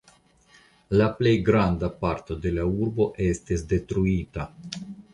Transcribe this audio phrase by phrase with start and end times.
[1.01, 4.53] La plej granda parto de la urbo estis detruita.